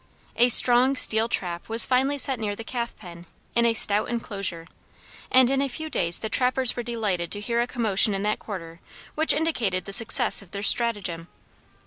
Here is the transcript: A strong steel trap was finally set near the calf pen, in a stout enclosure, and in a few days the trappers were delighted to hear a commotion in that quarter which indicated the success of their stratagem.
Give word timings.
A 0.35 0.49
strong 0.49 0.95
steel 0.95 1.29
trap 1.29 1.69
was 1.69 1.85
finally 1.85 2.17
set 2.17 2.39
near 2.39 2.55
the 2.55 2.63
calf 2.63 2.97
pen, 2.97 3.27
in 3.55 3.67
a 3.67 3.75
stout 3.75 4.09
enclosure, 4.09 4.65
and 5.29 5.47
in 5.47 5.61
a 5.61 5.69
few 5.69 5.91
days 5.91 6.17
the 6.17 6.27
trappers 6.27 6.75
were 6.75 6.81
delighted 6.81 7.31
to 7.33 7.39
hear 7.39 7.61
a 7.61 7.67
commotion 7.67 8.15
in 8.15 8.23
that 8.23 8.39
quarter 8.39 8.79
which 9.13 9.31
indicated 9.31 9.85
the 9.85 9.93
success 9.93 10.41
of 10.41 10.49
their 10.49 10.63
stratagem. 10.63 11.27